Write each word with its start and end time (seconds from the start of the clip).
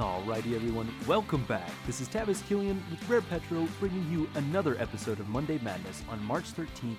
Alrighty, 0.00 0.54
everyone, 0.54 0.88
welcome 1.06 1.44
back. 1.44 1.70
This 1.86 2.00
is 2.00 2.08
Tavis 2.08 2.42
Killian 2.48 2.82
with 2.90 3.06
Rare 3.06 3.20
Petro 3.20 3.68
bringing 3.78 4.10
you 4.10 4.30
another 4.34 4.74
episode 4.80 5.20
of 5.20 5.28
Monday 5.28 5.60
Madness 5.62 6.02
on 6.08 6.24
March 6.24 6.54
13th, 6.54 6.96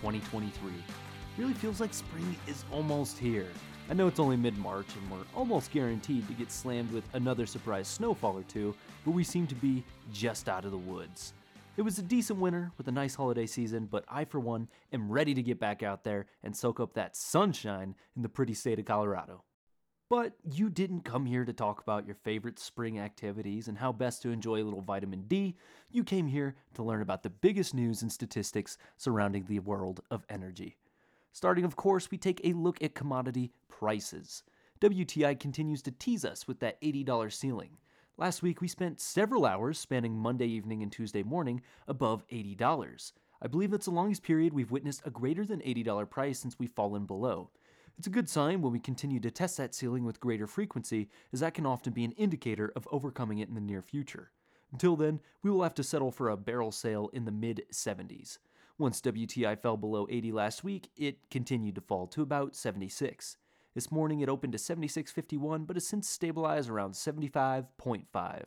2023. 0.00 0.72
Really 1.36 1.52
feels 1.54 1.80
like 1.80 1.92
spring 1.92 2.36
is 2.46 2.64
almost 2.70 3.18
here. 3.18 3.48
I 3.90 3.94
know 3.94 4.06
it's 4.06 4.20
only 4.20 4.36
mid 4.36 4.56
March 4.56 4.86
and 4.96 5.10
we're 5.10 5.26
almost 5.34 5.72
guaranteed 5.72 6.28
to 6.28 6.34
get 6.34 6.52
slammed 6.52 6.92
with 6.92 7.02
another 7.14 7.44
surprise 7.44 7.88
snowfall 7.88 8.38
or 8.38 8.44
two, 8.44 8.72
but 9.04 9.10
we 9.10 9.24
seem 9.24 9.48
to 9.48 9.56
be 9.56 9.82
just 10.12 10.48
out 10.48 10.64
of 10.64 10.70
the 10.70 10.78
woods. 10.78 11.34
It 11.76 11.82
was 11.82 11.98
a 11.98 12.02
decent 12.02 12.38
winter 12.38 12.70
with 12.78 12.86
a 12.86 12.92
nice 12.92 13.16
holiday 13.16 13.46
season, 13.46 13.88
but 13.90 14.04
I, 14.08 14.24
for 14.26 14.38
one, 14.38 14.68
am 14.92 15.10
ready 15.10 15.34
to 15.34 15.42
get 15.42 15.58
back 15.58 15.82
out 15.82 16.04
there 16.04 16.26
and 16.44 16.56
soak 16.56 16.78
up 16.78 16.94
that 16.94 17.16
sunshine 17.16 17.96
in 18.14 18.22
the 18.22 18.28
pretty 18.28 18.54
state 18.54 18.78
of 18.78 18.84
Colorado. 18.84 19.42
But 20.14 20.34
you 20.48 20.70
didn't 20.70 21.00
come 21.00 21.26
here 21.26 21.44
to 21.44 21.52
talk 21.52 21.80
about 21.80 22.06
your 22.06 22.14
favorite 22.14 22.60
spring 22.60 23.00
activities 23.00 23.66
and 23.66 23.76
how 23.76 23.90
best 23.90 24.22
to 24.22 24.30
enjoy 24.30 24.62
a 24.62 24.64
little 24.64 24.80
vitamin 24.80 25.24
D. 25.26 25.56
You 25.90 26.04
came 26.04 26.28
here 26.28 26.54
to 26.74 26.84
learn 26.84 27.02
about 27.02 27.24
the 27.24 27.30
biggest 27.30 27.74
news 27.74 28.00
and 28.00 28.12
statistics 28.12 28.78
surrounding 28.96 29.44
the 29.46 29.58
world 29.58 30.02
of 30.12 30.24
energy. 30.28 30.76
Starting, 31.32 31.64
of 31.64 31.74
course, 31.74 32.12
we 32.12 32.16
take 32.16 32.40
a 32.44 32.52
look 32.52 32.80
at 32.80 32.94
commodity 32.94 33.50
prices. 33.68 34.44
WTI 34.80 35.36
continues 35.40 35.82
to 35.82 35.90
tease 35.90 36.24
us 36.24 36.46
with 36.46 36.60
that 36.60 36.80
$80 36.80 37.32
ceiling. 37.32 37.76
Last 38.16 38.40
week, 38.40 38.60
we 38.60 38.68
spent 38.68 39.00
several 39.00 39.44
hours 39.44 39.80
spanning 39.80 40.16
Monday 40.16 40.46
evening 40.46 40.84
and 40.84 40.92
Tuesday 40.92 41.24
morning 41.24 41.60
above 41.88 42.24
$80. 42.28 43.10
I 43.42 43.48
believe 43.48 43.72
that's 43.72 43.86
the 43.86 43.90
longest 43.90 44.22
period 44.22 44.52
we've 44.52 44.70
witnessed 44.70 45.02
a 45.04 45.10
greater 45.10 45.44
than 45.44 45.58
$80 45.58 46.08
price 46.08 46.38
since 46.38 46.56
we've 46.56 46.70
fallen 46.70 47.04
below. 47.04 47.50
It's 47.96 48.08
a 48.08 48.10
good 48.10 48.28
sign 48.28 48.60
when 48.60 48.72
we 48.72 48.80
continue 48.80 49.20
to 49.20 49.30
test 49.30 49.56
that 49.56 49.74
ceiling 49.74 50.04
with 50.04 50.18
greater 50.18 50.48
frequency, 50.48 51.08
as 51.32 51.40
that 51.40 51.54
can 51.54 51.64
often 51.64 51.92
be 51.92 52.04
an 52.04 52.12
indicator 52.12 52.72
of 52.74 52.88
overcoming 52.90 53.38
it 53.38 53.48
in 53.48 53.54
the 53.54 53.60
near 53.60 53.82
future. 53.82 54.32
Until 54.72 54.96
then, 54.96 55.20
we 55.42 55.50
will 55.50 55.62
have 55.62 55.74
to 55.74 55.84
settle 55.84 56.10
for 56.10 56.28
a 56.28 56.36
barrel 56.36 56.72
sale 56.72 57.08
in 57.12 57.24
the 57.24 57.30
mid 57.30 57.62
70s. 57.72 58.38
Once 58.78 59.00
WTI 59.00 59.56
fell 59.56 59.76
below 59.76 60.08
80 60.10 60.32
last 60.32 60.64
week, 60.64 60.90
it 60.96 61.30
continued 61.30 61.76
to 61.76 61.80
fall 61.80 62.08
to 62.08 62.22
about 62.22 62.56
76. 62.56 63.36
This 63.74 63.92
morning 63.92 64.20
it 64.20 64.28
opened 64.28 64.52
to 64.54 64.58
76.51 64.58 65.64
but 65.64 65.76
has 65.76 65.86
since 65.86 66.08
stabilized 66.08 66.68
around 66.68 66.94
75.5. 66.94 68.42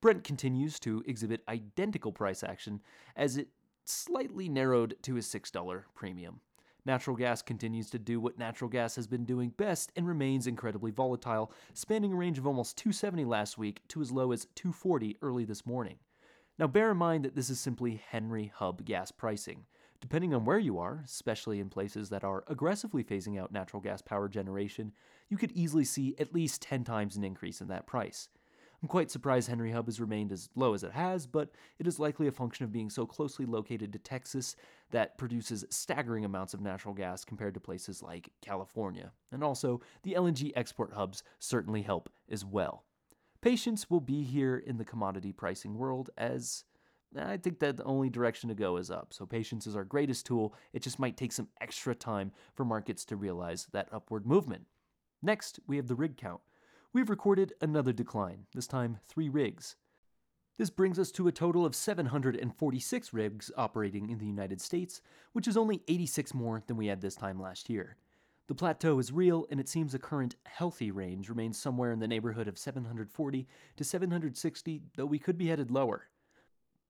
Brent 0.00 0.24
continues 0.24 0.80
to 0.80 1.04
exhibit 1.06 1.42
identical 1.46 2.12
price 2.12 2.42
action 2.42 2.80
as 3.14 3.36
it 3.36 3.48
slightly 3.84 4.48
narrowed 4.48 4.96
to 5.02 5.18
a 5.18 5.20
$6 5.20 5.82
premium. 5.94 6.40
Natural 6.86 7.16
gas 7.16 7.42
continues 7.42 7.90
to 7.90 7.98
do 7.98 8.20
what 8.20 8.38
natural 8.38 8.70
gas 8.70 8.96
has 8.96 9.06
been 9.06 9.24
doing 9.24 9.50
best 9.50 9.92
and 9.96 10.06
remains 10.06 10.46
incredibly 10.46 10.90
volatile, 10.90 11.52
spanning 11.74 12.12
a 12.12 12.16
range 12.16 12.38
of 12.38 12.46
almost 12.46 12.78
270 12.78 13.24
last 13.24 13.58
week 13.58 13.82
to 13.88 14.00
as 14.00 14.10
low 14.10 14.32
as 14.32 14.46
240 14.54 15.18
early 15.20 15.44
this 15.44 15.66
morning. 15.66 15.98
Now, 16.58 16.66
bear 16.66 16.90
in 16.90 16.96
mind 16.96 17.24
that 17.24 17.34
this 17.34 17.50
is 17.50 17.60
simply 17.60 18.02
Henry 18.10 18.52
Hub 18.54 18.84
gas 18.84 19.10
pricing. 19.10 19.64
Depending 20.00 20.32
on 20.32 20.46
where 20.46 20.58
you 20.58 20.78
are, 20.78 21.02
especially 21.04 21.60
in 21.60 21.68
places 21.68 22.08
that 22.08 22.24
are 22.24 22.44
aggressively 22.48 23.04
phasing 23.04 23.38
out 23.38 23.52
natural 23.52 23.82
gas 23.82 24.00
power 24.00 24.28
generation, 24.28 24.92
you 25.28 25.36
could 25.36 25.52
easily 25.52 25.84
see 25.84 26.14
at 26.18 26.34
least 26.34 26.62
10 26.62 26.84
times 26.84 27.16
an 27.16 27.24
increase 27.24 27.60
in 27.60 27.68
that 27.68 27.86
price. 27.86 28.30
I'm 28.82 28.88
quite 28.88 29.10
surprised 29.10 29.48
Henry 29.48 29.72
Hub 29.72 29.86
has 29.86 30.00
remained 30.00 30.32
as 30.32 30.48
low 30.54 30.72
as 30.72 30.84
it 30.84 30.92
has, 30.92 31.26
but 31.26 31.50
it 31.78 31.86
is 31.86 31.98
likely 31.98 32.28
a 32.28 32.32
function 32.32 32.64
of 32.64 32.72
being 32.72 32.88
so 32.88 33.04
closely 33.04 33.44
located 33.44 33.92
to 33.92 33.98
Texas 33.98 34.56
that 34.90 35.18
produces 35.18 35.66
staggering 35.68 36.24
amounts 36.24 36.54
of 36.54 36.62
natural 36.62 36.94
gas 36.94 37.22
compared 37.22 37.52
to 37.54 37.60
places 37.60 38.02
like 38.02 38.30
California. 38.40 39.12
And 39.32 39.44
also, 39.44 39.82
the 40.02 40.14
LNG 40.14 40.52
export 40.56 40.94
hubs 40.94 41.22
certainly 41.38 41.82
help 41.82 42.08
as 42.30 42.42
well. 42.42 42.84
Patience 43.42 43.90
will 43.90 44.00
be 44.00 44.22
here 44.22 44.56
in 44.56 44.78
the 44.78 44.84
commodity 44.84 45.32
pricing 45.32 45.76
world 45.76 46.08
as 46.16 46.64
I 47.18 47.36
think 47.36 47.58
that 47.58 47.76
the 47.76 47.84
only 47.84 48.08
direction 48.08 48.48
to 48.48 48.54
go 48.54 48.76
is 48.76 48.90
up. 48.90 49.12
So 49.12 49.26
patience 49.26 49.66
is 49.66 49.76
our 49.76 49.84
greatest 49.84 50.24
tool. 50.24 50.54
It 50.72 50.82
just 50.82 50.98
might 50.98 51.16
take 51.16 51.32
some 51.32 51.48
extra 51.60 51.94
time 51.94 52.32
for 52.54 52.64
markets 52.64 53.04
to 53.06 53.16
realize 53.16 53.66
that 53.72 53.88
upward 53.92 54.26
movement. 54.26 54.66
Next, 55.20 55.60
we 55.66 55.76
have 55.76 55.88
the 55.88 55.94
rig 55.94 56.16
count 56.16 56.40
we've 56.92 57.10
recorded 57.10 57.52
another 57.60 57.92
decline, 57.92 58.46
this 58.54 58.66
time 58.66 58.98
three 59.06 59.28
rigs. 59.28 59.76
This 60.58 60.70
brings 60.70 60.98
us 60.98 61.10
to 61.12 61.28
a 61.28 61.32
total 61.32 61.64
of 61.64 61.74
746 61.74 63.12
rigs 63.14 63.50
operating 63.56 64.10
in 64.10 64.18
the 64.18 64.26
United 64.26 64.60
States, 64.60 65.00
which 65.32 65.48
is 65.48 65.56
only 65.56 65.82
86 65.88 66.34
more 66.34 66.62
than 66.66 66.76
we 66.76 66.88
had 66.88 67.00
this 67.00 67.14
time 67.14 67.40
last 67.40 67.70
year. 67.70 67.96
The 68.48 68.54
plateau 68.54 68.98
is 68.98 69.12
real, 69.12 69.46
and 69.50 69.60
it 69.60 69.68
seems 69.68 69.92
the 69.92 69.98
current 69.98 70.34
healthy 70.44 70.90
range 70.90 71.28
remains 71.28 71.56
somewhere 71.56 71.92
in 71.92 72.00
the 72.00 72.08
neighborhood 72.08 72.48
of 72.48 72.58
740 72.58 73.46
to 73.76 73.84
760, 73.84 74.82
though 74.96 75.06
we 75.06 75.20
could 75.20 75.38
be 75.38 75.46
headed 75.46 75.70
lower. 75.70 76.08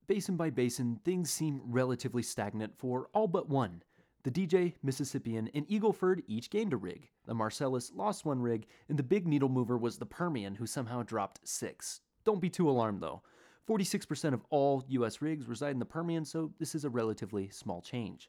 Basin 0.06 0.36
by 0.36 0.50
basin, 0.50 0.98
things 1.04 1.30
seem 1.30 1.60
relatively 1.62 2.22
stagnant 2.22 2.76
for 2.76 3.08
all 3.12 3.28
but 3.28 3.48
one, 3.48 3.82
the 4.22 4.30
DJ, 4.30 4.74
Mississippian, 4.82 5.48
and 5.54 5.66
Eagleford 5.68 6.22
each 6.26 6.50
gained 6.50 6.72
a 6.72 6.76
rig. 6.76 7.08
The 7.26 7.34
Marcellus 7.34 7.92
lost 7.94 8.24
one 8.24 8.40
rig, 8.40 8.66
and 8.88 8.98
the 8.98 9.02
big 9.02 9.26
needle 9.26 9.48
mover 9.48 9.78
was 9.78 9.96
the 9.96 10.06
Permian, 10.06 10.54
who 10.54 10.66
somehow 10.66 11.02
dropped 11.02 11.40
six. 11.44 12.00
Don't 12.24 12.40
be 12.40 12.50
too 12.50 12.68
alarmed 12.68 13.00
though. 13.00 13.22
46% 13.68 14.34
of 14.34 14.44
all 14.50 14.84
U.S. 14.88 15.22
rigs 15.22 15.48
reside 15.48 15.70
in 15.70 15.78
the 15.78 15.84
Permian, 15.84 16.24
so 16.24 16.52
this 16.58 16.74
is 16.74 16.84
a 16.84 16.90
relatively 16.90 17.48
small 17.50 17.80
change. 17.80 18.28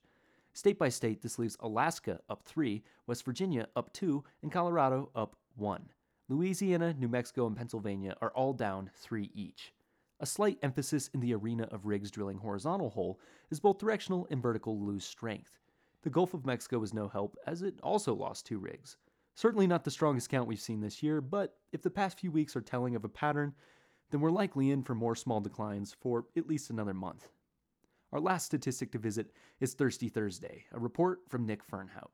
State 0.54 0.78
by 0.78 0.90
state, 0.90 1.22
this 1.22 1.40
leaves 1.40 1.58
Alaska 1.62 2.20
up 2.30 2.44
3, 2.44 2.84
West 3.08 3.26
Virginia 3.26 3.68
up 3.76 3.92
2, 3.94 4.24
and 4.44 4.52
Colorado 4.52 5.10
up 5.16 5.36
1. 5.56 5.90
Louisiana, 6.30 6.94
New 6.98 7.08
Mexico, 7.08 7.48
and 7.48 7.58
Pennsylvania 7.58 8.16
are 8.22 8.32
all 8.32 8.54
down 8.54 8.92
3 8.98 9.32
each. 9.34 9.74
A 10.20 10.26
slight 10.26 10.60
emphasis 10.62 11.10
in 11.14 11.20
the 11.20 11.34
arena 11.34 11.64
of 11.72 11.86
rigs 11.86 12.12
drilling 12.12 12.38
horizontal 12.38 12.92
hole 12.92 13.20
is 13.50 13.60
both 13.60 13.80
directional 13.80 14.28
and 14.30 14.42
vertical 14.42 14.80
lose 14.80 15.04
strength. 15.04 15.58
The 16.04 16.10
Gulf 16.10 16.34
of 16.34 16.46
Mexico 16.46 16.80
was 16.80 16.94
no 16.94 17.08
help, 17.08 17.38
as 17.46 17.62
it 17.62 17.80
also 17.82 18.14
lost 18.16 18.46
two 18.46 18.58
rigs. 18.58 18.98
Certainly 19.36 19.68
not 19.68 19.84
the 19.84 19.92
strongest 19.92 20.30
count 20.30 20.48
we've 20.48 20.60
seen 20.60 20.82
this 20.82 21.04
year, 21.04 21.22
but 21.22 21.58
if 21.72 21.82
the 21.82 21.90
past 21.90 22.20
few 22.20 22.32
weeks 22.32 22.56
are 22.56 22.62
telling 22.62 22.96
of 22.96 23.06
a 23.06 23.10
pattern, 23.10 23.54
then 24.10 24.20
we're 24.20 24.32
likely 24.32 24.72
in 24.72 24.84
for 24.84 24.96
more 24.96 25.16
small 25.16 25.40
declines 25.40 25.96
for 26.00 26.26
at 26.36 26.48
least 26.48 26.70
another 26.70 26.94
month. 26.94 27.30
Our 28.12 28.20
last 28.20 28.46
statistic 28.46 28.92
to 28.92 29.00
visit 29.00 29.32
is 29.60 29.74
Thirsty 29.74 30.10
Thursday, 30.10 30.66
a 30.72 30.80
report 30.80 31.22
from 31.30 31.46
Nick 31.46 31.66
Fernhout. 31.66 32.10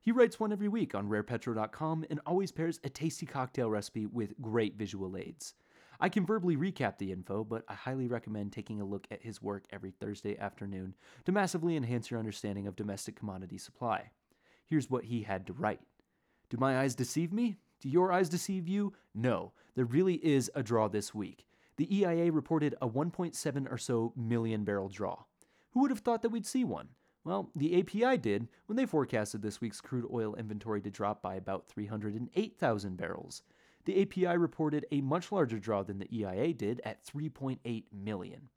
He 0.00 0.12
writes 0.12 0.38
one 0.38 0.52
every 0.52 0.68
week 0.68 0.94
on 0.94 1.08
rarepetro.com 1.08 2.04
and 2.10 2.20
always 2.26 2.52
pairs 2.52 2.80
a 2.84 2.88
tasty 2.88 3.24
cocktail 3.24 3.70
recipe 3.70 4.06
with 4.06 4.40
great 4.40 4.76
visual 4.76 5.16
aids. 5.16 5.54
I 6.00 6.08
can 6.08 6.24
verbally 6.24 6.56
recap 6.56 6.98
the 6.98 7.10
info, 7.10 7.42
but 7.42 7.64
I 7.68 7.74
highly 7.74 8.06
recommend 8.06 8.52
taking 8.52 8.80
a 8.80 8.84
look 8.84 9.08
at 9.10 9.22
his 9.22 9.42
work 9.42 9.64
every 9.72 9.90
Thursday 9.90 10.38
afternoon 10.38 10.94
to 11.24 11.32
massively 11.32 11.76
enhance 11.76 12.10
your 12.10 12.20
understanding 12.20 12.68
of 12.68 12.76
domestic 12.76 13.16
commodity 13.16 13.58
supply. 13.58 14.10
Here's 14.64 14.88
what 14.88 15.04
he 15.04 15.22
had 15.22 15.46
to 15.48 15.52
write 15.52 15.80
Do 16.50 16.56
my 16.56 16.78
eyes 16.78 16.94
deceive 16.94 17.32
me? 17.32 17.56
Do 17.80 17.88
your 17.88 18.12
eyes 18.12 18.28
deceive 18.28 18.68
you? 18.68 18.92
No, 19.14 19.52
there 19.74 19.84
really 19.84 20.14
is 20.24 20.50
a 20.54 20.62
draw 20.62 20.88
this 20.88 21.14
week. 21.14 21.46
The 21.76 21.92
EIA 21.96 22.30
reported 22.30 22.76
a 22.80 22.88
1.7 22.88 23.70
or 23.70 23.78
so 23.78 24.12
million 24.16 24.64
barrel 24.64 24.88
draw. 24.88 25.24
Who 25.70 25.80
would 25.80 25.90
have 25.90 26.00
thought 26.00 26.22
that 26.22 26.30
we'd 26.30 26.46
see 26.46 26.64
one? 26.64 26.88
Well, 27.24 27.50
the 27.54 27.78
API 27.80 28.18
did 28.18 28.48
when 28.66 28.76
they 28.76 28.86
forecasted 28.86 29.42
this 29.42 29.60
week's 29.60 29.80
crude 29.80 30.06
oil 30.12 30.34
inventory 30.34 30.80
to 30.82 30.90
drop 30.90 31.22
by 31.22 31.34
about 31.34 31.68
308,000 31.68 32.96
barrels. 32.96 33.42
The 33.88 34.02
API 34.02 34.36
reported 34.36 34.84
a 34.92 35.00
much 35.00 35.32
larger 35.32 35.58
draw 35.58 35.82
than 35.82 35.98
the 35.98 36.14
EIA 36.14 36.52
did 36.52 36.82
at 36.84 37.06
3.8 37.06 37.84
million. 37.90 38.50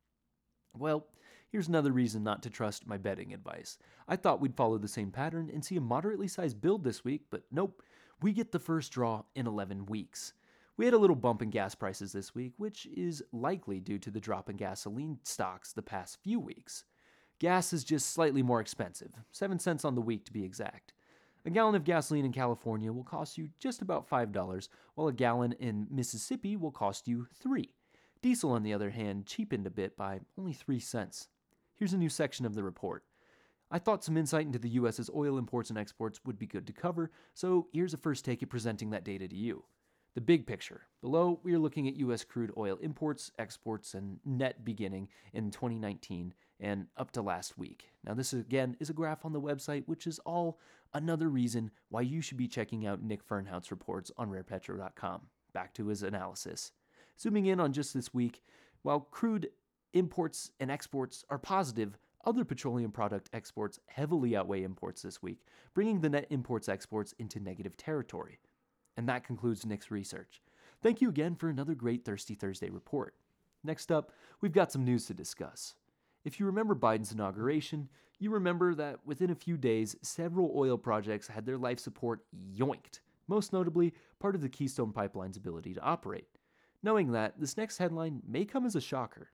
Well, 0.77 1.07
here's 1.49 1.69
another 1.69 1.93
reason 1.93 2.21
not 2.21 2.43
to 2.43 2.49
trust 2.49 2.85
my 2.85 2.97
betting 2.97 3.33
advice. 3.33 3.77
I 4.09 4.17
thought 4.17 4.41
we'd 4.41 4.57
follow 4.57 4.77
the 4.77 4.89
same 4.89 5.09
pattern 5.09 5.49
and 5.53 5.63
see 5.63 5.77
a 5.77 5.81
moderately 5.81 6.27
sized 6.27 6.59
build 6.59 6.83
this 6.83 7.05
week, 7.05 7.27
but 7.29 7.43
nope, 7.49 7.81
we 8.21 8.33
get 8.33 8.51
the 8.51 8.59
first 8.59 8.91
draw 8.91 9.23
in 9.33 9.47
11 9.47 9.85
weeks. 9.85 10.33
We 10.75 10.83
had 10.83 10.93
a 10.93 10.97
little 10.97 11.15
bump 11.15 11.41
in 11.41 11.49
gas 11.49 11.75
prices 11.75 12.11
this 12.11 12.35
week, 12.35 12.51
which 12.57 12.85
is 12.87 13.23
likely 13.31 13.79
due 13.79 13.99
to 13.99 14.11
the 14.11 14.19
drop 14.19 14.49
in 14.49 14.57
gasoline 14.57 15.19
stocks 15.23 15.71
the 15.71 15.81
past 15.81 16.17
few 16.21 16.41
weeks. 16.41 16.83
Gas 17.39 17.71
is 17.71 17.85
just 17.85 18.11
slightly 18.11 18.43
more 18.43 18.59
expensive, 18.59 19.13
7 19.31 19.59
cents 19.59 19.85
on 19.85 19.95
the 19.95 20.01
week 20.01 20.25
to 20.25 20.33
be 20.33 20.43
exact. 20.43 20.91
A 21.43 21.49
gallon 21.49 21.73
of 21.73 21.83
gasoline 21.83 22.25
in 22.25 22.31
California 22.31 22.93
will 22.93 23.03
cost 23.03 23.35
you 23.35 23.49
just 23.59 23.81
about 23.81 24.07
$5, 24.07 24.69
while 24.93 25.07
a 25.07 25.13
gallon 25.13 25.53
in 25.53 25.87
Mississippi 25.89 26.55
will 26.55 26.71
cost 26.71 27.07
you 27.07 27.27
3. 27.33 27.73
Diesel, 28.21 28.51
on 28.51 28.61
the 28.61 28.73
other 28.73 28.91
hand, 28.91 29.25
cheapened 29.25 29.65
a 29.65 29.71
bit 29.71 29.97
by 29.97 30.19
only 30.37 30.53
3 30.53 30.79
cents. 30.79 31.29
Here's 31.73 31.93
a 31.93 31.97
new 31.97 32.09
section 32.09 32.45
of 32.45 32.53
the 32.53 32.63
report. 32.63 33.03
I 33.71 33.79
thought 33.79 34.03
some 34.03 34.17
insight 34.17 34.45
into 34.45 34.59
the 34.59 34.69
US's 34.69 35.09
oil 35.15 35.39
imports 35.39 35.69
and 35.71 35.79
exports 35.79 36.19
would 36.25 36.37
be 36.37 36.45
good 36.45 36.67
to 36.67 36.73
cover, 36.73 37.09
so 37.33 37.67
here's 37.73 37.95
a 37.95 37.97
first 37.97 38.23
take 38.23 38.43
at 38.43 38.49
presenting 38.49 38.91
that 38.91 39.05
data 39.05 39.27
to 39.27 39.35
you. 39.35 39.63
The 40.13 40.21
big 40.21 40.45
picture. 40.45 40.81
Below, 41.01 41.39
we 41.41 41.53
are 41.53 41.59
looking 41.59 41.87
at 41.87 41.95
U.S. 41.95 42.23
crude 42.23 42.51
oil 42.57 42.77
imports, 42.81 43.31
exports, 43.39 43.95
and 43.95 44.19
net 44.25 44.63
beginning 44.63 45.07
in 45.33 45.49
2019 45.49 46.33
and 46.61 46.85
up 46.95 47.11
to 47.11 47.21
last 47.21 47.57
week. 47.57 47.89
Now, 48.05 48.13
this 48.13 48.31
again 48.33 48.77
is 48.79 48.89
a 48.89 48.93
graph 48.93 49.25
on 49.25 49.33
the 49.33 49.41
website, 49.41 49.83
which 49.87 50.07
is 50.07 50.19
all 50.19 50.59
another 50.93 51.27
reason 51.27 51.71
why 51.89 52.01
you 52.01 52.21
should 52.21 52.37
be 52.37 52.47
checking 52.47 52.85
out 52.85 53.01
Nick 53.01 53.23
Fernhout's 53.27 53.71
reports 53.71 54.11
on 54.17 54.29
rarepetro.com. 54.29 55.21
Back 55.53 55.73
to 55.73 55.87
his 55.87 56.03
analysis. 56.03 56.71
Zooming 57.19 57.47
in 57.47 57.59
on 57.59 57.73
just 57.73 57.93
this 57.93 58.13
week, 58.13 58.43
while 58.83 59.01
crude 59.01 59.49
imports 59.93 60.51
and 60.59 60.71
exports 60.71 61.25
are 61.29 61.39
positive, 61.39 61.97
other 62.25 62.45
petroleum 62.45 62.91
product 62.91 63.29
exports 63.33 63.79
heavily 63.87 64.35
outweigh 64.35 64.63
imports 64.63 65.01
this 65.01 65.21
week, 65.21 65.43
bringing 65.73 66.01
the 66.01 66.09
net 66.09 66.27
imports 66.29 66.69
exports 66.69 67.13
into 67.17 67.39
negative 67.39 67.75
territory. 67.75 68.39
And 68.95 69.09
that 69.09 69.23
concludes 69.23 69.65
Nick's 69.65 69.89
research. 69.89 70.41
Thank 70.81 71.01
you 71.01 71.09
again 71.09 71.35
for 71.35 71.49
another 71.49 71.75
great 71.75 72.05
Thirsty 72.05 72.35
Thursday 72.35 72.69
report. 72.69 73.15
Next 73.63 73.91
up, 73.91 74.11
we've 74.41 74.51
got 74.51 74.71
some 74.71 74.85
news 74.85 75.05
to 75.07 75.13
discuss. 75.13 75.75
If 76.23 76.39
you 76.39 76.45
remember 76.45 76.75
Biden's 76.75 77.11
inauguration, 77.11 77.89
you 78.19 78.29
remember 78.29 78.75
that 78.75 78.99
within 79.05 79.31
a 79.31 79.35
few 79.35 79.57
days, 79.57 79.95
several 80.03 80.53
oil 80.55 80.77
projects 80.77 81.27
had 81.27 81.45
their 81.45 81.57
life 81.57 81.79
support 81.79 82.23
yoinked, 82.55 82.99
most 83.27 83.51
notably 83.51 83.93
part 84.19 84.35
of 84.35 84.41
the 84.41 84.49
Keystone 84.49 84.91
Pipeline's 84.91 85.37
ability 85.37 85.73
to 85.73 85.81
operate. 85.81 86.27
Knowing 86.83 87.11
that, 87.11 87.39
this 87.39 87.57
next 87.57 87.77
headline 87.77 88.21
may 88.27 88.45
come 88.45 88.65
as 88.65 88.75
a 88.75 88.81
shocker. 88.81 89.31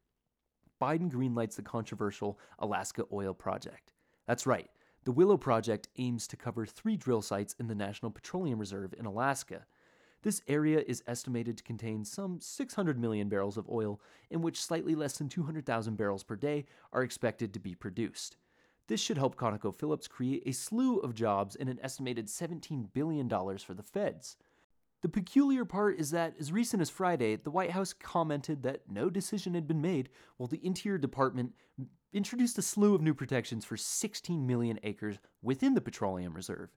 Biden 0.81 1.11
greenlights 1.11 1.55
the 1.55 1.61
controversial 1.61 2.39
Alaska 2.59 3.03
Oil 3.11 3.33
Project. 3.33 3.93
That's 4.25 4.45
right, 4.47 4.69
the 5.03 5.11
Willow 5.11 5.37
Project 5.37 5.87
aims 5.97 6.27
to 6.27 6.37
cover 6.37 6.65
three 6.65 6.95
drill 6.95 7.21
sites 7.21 7.55
in 7.59 7.67
the 7.67 7.75
National 7.75 8.11
Petroleum 8.11 8.59
Reserve 8.59 8.93
in 8.97 9.05
Alaska. 9.05 9.65
This 10.23 10.41
area 10.47 10.83
is 10.85 11.03
estimated 11.07 11.57
to 11.57 11.63
contain 11.63 12.03
some 12.03 12.39
600 12.41 12.99
million 12.99 13.29
barrels 13.29 13.57
of 13.57 13.69
oil, 13.69 14.01
in 14.29 14.41
which 14.41 14.61
slightly 14.61 14.95
less 14.95 15.17
than 15.17 15.29
200,000 15.29 15.95
barrels 15.95 16.23
per 16.23 16.35
day 16.35 16.65
are 16.91 17.03
expected 17.03 17.53
to 17.53 17.59
be 17.59 17.75
produced. 17.75 18.35
This 18.87 19.01
should 19.01 19.17
help 19.17 19.35
ConocoPhillips 19.35 20.09
create 20.09 20.43
a 20.45 20.53
slew 20.53 20.97
of 20.99 21.13
jobs 21.13 21.55
and 21.55 21.69
an 21.69 21.79
estimated 21.83 22.27
$17 22.27 22.93
billion 22.93 23.29
for 23.29 23.73
the 23.73 23.83
feds. 23.83 24.37
The 25.01 25.09
peculiar 25.09 25.63
part 25.63 25.99
is 25.99 26.09
that, 26.11 26.33
as 26.39 26.51
recent 26.51 26.81
as 26.81 26.89
Friday, 26.89 27.35
the 27.35 27.51
White 27.51 27.71
House 27.71 27.93
commented 27.93 28.63
that 28.63 28.89
no 28.89 29.09
decision 29.09 29.53
had 29.53 29.67
been 29.67 29.81
made, 29.81 30.09
while 30.37 30.47
the 30.47 30.65
Interior 30.65 30.97
Department 30.97 31.53
introduced 32.13 32.57
a 32.57 32.63
slew 32.63 32.95
of 32.95 33.01
new 33.01 33.13
protections 33.13 33.63
for 33.63 33.77
16 33.77 34.47
million 34.47 34.79
acres 34.81 35.17
within 35.43 35.75
the 35.75 35.81
petroleum 35.81 36.33
reserve. 36.33 36.69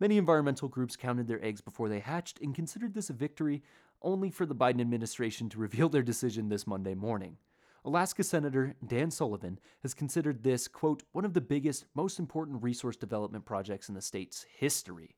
Many 0.00 0.18
environmental 0.18 0.68
groups 0.68 0.96
counted 0.96 1.28
their 1.28 1.44
eggs 1.44 1.60
before 1.60 1.88
they 1.88 2.00
hatched 2.00 2.40
and 2.40 2.54
considered 2.54 2.94
this 2.94 3.10
a 3.10 3.12
victory, 3.12 3.62
only 4.02 4.30
for 4.30 4.44
the 4.44 4.54
Biden 4.54 4.80
administration 4.80 5.48
to 5.50 5.58
reveal 5.58 5.88
their 5.88 6.02
decision 6.02 6.48
this 6.48 6.66
Monday 6.66 6.94
morning. 6.94 7.36
Alaska 7.84 8.24
Senator 8.24 8.74
Dan 8.86 9.10
Sullivan 9.10 9.58
has 9.82 9.94
considered 9.94 10.42
this, 10.42 10.68
quote, 10.68 11.02
one 11.12 11.24
of 11.24 11.34
the 11.34 11.40
biggest, 11.40 11.84
most 11.94 12.18
important 12.18 12.62
resource 12.62 12.96
development 12.96 13.44
projects 13.44 13.88
in 13.88 13.94
the 13.94 14.00
state's 14.00 14.46
history, 14.56 15.16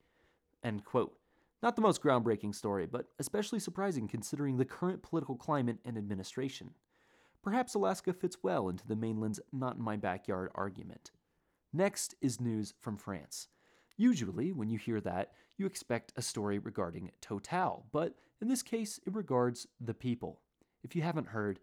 end 0.64 0.84
quote. 0.84 1.16
Not 1.62 1.76
the 1.76 1.82
most 1.82 2.02
groundbreaking 2.02 2.54
story, 2.54 2.86
but 2.86 3.06
especially 3.18 3.60
surprising 3.60 4.08
considering 4.08 4.56
the 4.56 4.64
current 4.64 5.02
political 5.02 5.36
climate 5.36 5.78
and 5.84 5.96
administration. 5.96 6.72
Perhaps 7.42 7.74
Alaska 7.74 8.12
fits 8.12 8.38
well 8.42 8.68
into 8.68 8.86
the 8.86 8.96
mainland's 8.96 9.40
not 9.52 9.76
in 9.76 9.82
my 9.82 9.96
backyard 9.96 10.50
argument. 10.54 11.12
Next 11.72 12.14
is 12.20 12.40
news 12.40 12.74
from 12.80 12.96
France. 12.96 13.48
Usually, 13.96 14.52
when 14.52 14.68
you 14.68 14.78
hear 14.78 15.00
that, 15.00 15.32
you 15.56 15.66
expect 15.66 16.12
a 16.16 16.22
story 16.22 16.58
regarding 16.58 17.10
Total, 17.20 17.86
but 17.92 18.14
in 18.42 18.48
this 18.48 18.62
case, 18.62 19.00
it 19.06 19.14
regards 19.14 19.66
the 19.80 19.94
people. 19.94 20.40
If 20.84 20.94
you 20.94 21.02
haven't 21.02 21.28
heard, 21.28 21.60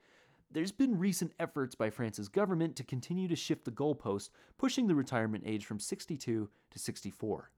there's 0.52 0.72
been 0.72 0.98
recent 0.98 1.34
efforts 1.40 1.76
by 1.76 1.90
France's 1.90 2.30
government 2.30 2.76
to 2.76 2.84
continue 2.84 3.28
to 3.28 3.36
shift 3.36 3.66
the 3.66 3.72
goalpost, 3.72 4.30
pushing 4.58 4.88
the 4.88 4.96
retirement 4.96 5.44
age 5.46 5.66
from 5.66 5.80
62 5.80 6.50
to 6.72 6.80
64. 6.80 7.52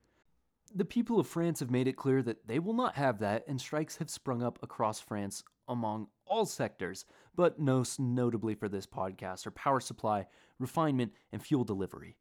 The 0.74 0.86
people 0.86 1.20
of 1.20 1.28
France 1.28 1.60
have 1.60 1.72
made 1.72 1.88
it 1.88 1.96
clear 1.96 2.22
that 2.24 2.48
they 2.48 2.60
will 2.60 2.74
not 2.74 2.96
have 2.96 3.20
that, 3.20 3.46
and 3.48 3.60
strikes 3.60 3.98
have 3.98 4.10
sprung 4.10 4.44
up 4.44 4.60
across 4.62 5.00
France 5.00 5.44
among 5.68 6.08
all 6.26 6.46
sectors, 6.46 7.06
but 7.36 7.60
most 7.60 8.00
notably 8.00 8.56
for 8.56 8.68
this 8.68 8.86
podcast 8.86 9.46
are 9.46 9.52
power 9.52 9.80
supply, 9.80 10.26
refinement, 10.60 11.14
and 11.32 11.42
fuel 11.42 11.64
delivery. 11.64 12.18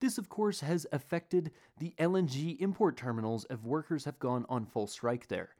This, 0.00 0.18
of 0.18 0.28
course, 0.28 0.60
has 0.60 0.86
affected 0.92 1.52
the 1.78 1.94
LNG 1.98 2.60
import 2.60 2.96
terminals 2.96 3.46
if 3.48 3.62
workers 3.62 4.04
have 4.04 4.18
gone 4.18 4.44
on 4.48 4.66
full 4.66 4.86
strike 4.86 5.28
there. 5.28 5.56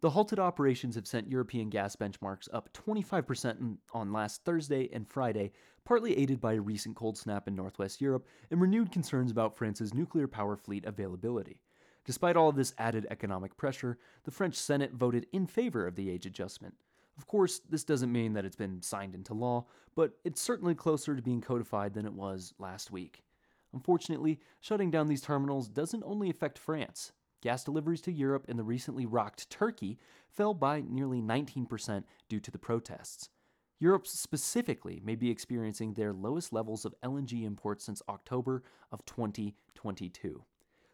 The 0.00 0.10
halted 0.10 0.38
operations 0.38 0.96
have 0.96 1.06
sent 1.06 1.30
European 1.30 1.70
gas 1.70 1.96
benchmarks 1.96 2.48
up 2.52 2.72
25% 2.72 3.78
on 3.92 4.12
last 4.12 4.44
Thursday 4.44 4.90
and 4.92 5.08
Friday, 5.08 5.52
partly 5.84 6.18
aided 6.18 6.40
by 6.40 6.54
a 6.54 6.60
recent 6.60 6.96
cold 6.96 7.16
snap 7.16 7.48
in 7.48 7.54
northwest 7.54 8.00
Europe 8.00 8.26
and 8.50 8.60
renewed 8.60 8.90
concerns 8.92 9.30
about 9.30 9.56
France's 9.56 9.94
nuclear 9.94 10.26
power 10.26 10.56
fleet 10.56 10.84
availability. 10.84 11.60
Despite 12.04 12.36
all 12.36 12.48
of 12.48 12.56
this 12.56 12.74
added 12.78 13.06
economic 13.10 13.56
pressure, 13.56 13.98
the 14.24 14.30
French 14.30 14.56
Senate 14.56 14.92
voted 14.92 15.26
in 15.32 15.46
favor 15.46 15.86
of 15.86 15.94
the 15.94 16.10
age 16.10 16.26
adjustment. 16.26 16.74
Of 17.16 17.26
course, 17.26 17.60
this 17.60 17.84
doesn't 17.84 18.12
mean 18.12 18.34
that 18.34 18.44
it's 18.44 18.56
been 18.56 18.82
signed 18.82 19.14
into 19.14 19.32
law, 19.32 19.66
but 19.94 20.18
it's 20.24 20.42
certainly 20.42 20.74
closer 20.74 21.16
to 21.16 21.22
being 21.22 21.40
codified 21.40 21.94
than 21.94 22.04
it 22.04 22.12
was 22.12 22.52
last 22.58 22.90
week. 22.90 23.22
Unfortunately, 23.76 24.40
shutting 24.58 24.90
down 24.90 25.06
these 25.06 25.20
terminals 25.20 25.68
doesn't 25.68 26.02
only 26.06 26.30
affect 26.30 26.58
France. 26.58 27.12
Gas 27.42 27.62
deliveries 27.62 28.00
to 28.00 28.10
Europe 28.10 28.46
and 28.48 28.58
the 28.58 28.64
recently 28.64 29.04
rocked 29.04 29.50
Turkey 29.50 29.98
fell 30.30 30.54
by 30.54 30.82
nearly 30.88 31.20
19% 31.20 32.04
due 32.30 32.40
to 32.40 32.50
the 32.50 32.58
protests. 32.58 33.28
Europe 33.78 34.06
specifically 34.06 35.02
may 35.04 35.14
be 35.14 35.30
experiencing 35.30 35.92
their 35.92 36.14
lowest 36.14 36.54
levels 36.54 36.86
of 36.86 36.94
LNG 37.04 37.44
imports 37.44 37.84
since 37.84 38.00
October 38.08 38.62
of 38.90 39.04
2022. 39.04 40.42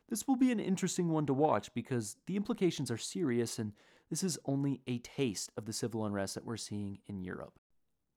This 0.08 0.26
will 0.26 0.34
be 0.34 0.50
an 0.50 0.58
interesting 0.58 1.08
one 1.08 1.26
to 1.26 1.32
watch 1.32 1.72
because 1.74 2.16
the 2.26 2.34
implications 2.34 2.90
are 2.90 2.98
serious 2.98 3.60
and 3.60 3.74
this 4.10 4.24
is 4.24 4.40
only 4.44 4.80
a 4.88 4.98
taste 4.98 5.52
of 5.56 5.66
the 5.66 5.72
civil 5.72 6.04
unrest 6.04 6.34
that 6.34 6.44
we're 6.44 6.56
seeing 6.56 6.98
in 7.06 7.22
Europe. 7.22 7.60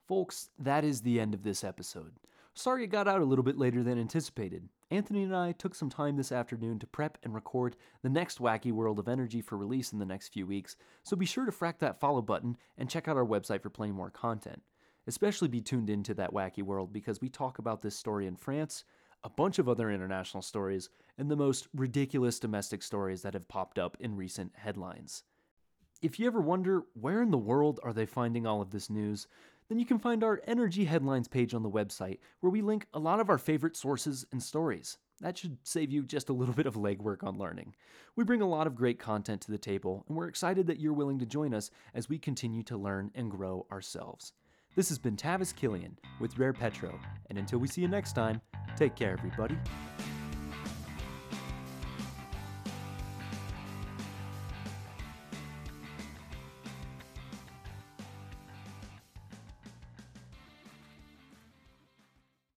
Folks, 0.07 0.49
that 0.57 0.83
is 0.83 1.01
the 1.01 1.19
end 1.19 1.35
of 1.35 1.43
this 1.43 1.63
episode. 1.63 2.15
Sorry 2.57 2.85
it 2.85 2.87
got 2.87 3.09
out 3.09 3.19
a 3.19 3.25
little 3.25 3.43
bit 3.43 3.57
later 3.57 3.83
than 3.83 3.99
anticipated. 3.99 4.69
Anthony 4.89 5.23
and 5.23 5.35
I 5.35 5.51
took 5.51 5.75
some 5.75 5.89
time 5.89 6.15
this 6.15 6.31
afternoon 6.31 6.79
to 6.79 6.87
prep 6.87 7.17
and 7.21 7.33
record 7.33 7.75
the 8.01 8.09
next 8.09 8.39
Wacky 8.39 8.71
World 8.71 8.97
of 8.97 9.09
Energy 9.09 9.41
for 9.41 9.57
release 9.57 9.91
in 9.91 9.99
the 9.99 10.05
next 10.05 10.29
few 10.29 10.47
weeks, 10.47 10.77
so 11.03 11.17
be 11.17 11.25
sure 11.25 11.45
to 11.45 11.51
frack 11.51 11.79
that 11.79 11.99
follow 11.99 12.21
button 12.21 12.55
and 12.77 12.89
check 12.89 13.09
out 13.09 13.17
our 13.17 13.25
website 13.25 13.61
for 13.61 13.69
plenty 13.69 13.91
more 13.91 14.09
content. 14.09 14.61
Especially 15.05 15.49
be 15.49 15.59
tuned 15.59 15.89
into 15.89 16.13
that 16.13 16.33
wacky 16.33 16.63
world 16.63 16.93
because 16.93 17.19
we 17.19 17.27
talk 17.27 17.59
about 17.59 17.81
this 17.81 17.95
story 17.95 18.25
in 18.25 18.37
France, 18.37 18.85
a 19.25 19.29
bunch 19.29 19.59
of 19.59 19.67
other 19.67 19.91
international 19.91 20.41
stories, 20.41 20.89
and 21.17 21.29
the 21.29 21.35
most 21.35 21.67
ridiculous 21.75 22.39
domestic 22.39 22.81
stories 22.83 23.21
that 23.21 23.33
have 23.33 23.49
popped 23.49 23.77
up 23.77 23.97
in 23.99 24.15
recent 24.15 24.53
headlines. 24.55 25.23
If 26.05 26.19
you 26.19 26.27
ever 26.27 26.39
wonder 26.39 26.83
where 26.93 27.23
in 27.23 27.31
the 27.31 27.37
world 27.39 27.79
are 27.81 27.91
they 27.91 28.05
finding 28.05 28.45
all 28.45 28.61
of 28.61 28.69
this 28.69 28.91
news, 28.91 29.25
then 29.69 29.79
you 29.79 29.87
can 29.87 29.97
find 29.97 30.23
our 30.23 30.39
Energy 30.45 30.85
Headlines 30.85 31.27
page 31.27 31.55
on 31.55 31.63
the 31.63 31.69
website, 31.71 32.19
where 32.41 32.51
we 32.51 32.61
link 32.61 32.85
a 32.93 32.99
lot 32.99 33.19
of 33.19 33.27
our 33.27 33.39
favorite 33.39 33.75
sources 33.75 34.23
and 34.31 34.43
stories. 34.43 34.99
That 35.21 35.35
should 35.35 35.57
save 35.63 35.91
you 35.91 36.03
just 36.03 36.29
a 36.29 36.33
little 36.33 36.53
bit 36.61 36.67
of 36.67 36.75
legwork 36.75 37.23
on 37.23 37.39
learning. 37.39 37.73
We 38.15 38.23
bring 38.23 38.43
a 38.43 38.47
lot 38.47 38.67
of 38.67 38.75
great 38.75 38.99
content 38.99 39.41
to 39.41 39.51
the 39.51 39.57
table, 39.57 40.05
and 40.07 40.15
we're 40.15 40.27
excited 40.27 40.67
that 40.67 40.79
you're 40.79 40.93
willing 40.93 41.17
to 41.17 41.25
join 41.25 41.55
us 41.55 41.71
as 41.95 42.07
we 42.07 42.19
continue 42.19 42.61
to 42.61 42.77
learn 42.77 43.09
and 43.15 43.31
grow 43.31 43.65
ourselves. 43.71 44.33
This 44.75 44.89
has 44.89 44.99
been 44.99 45.15
Tavis 45.15 45.55
Killian 45.55 45.97
with 46.19 46.37
Rare 46.37 46.53
Petro, 46.53 46.99
and 47.31 47.39
until 47.39 47.57
we 47.57 47.67
see 47.67 47.81
you 47.81 47.87
next 47.87 48.13
time, 48.13 48.41
take 48.77 48.95
care, 48.95 49.13
everybody. 49.13 49.57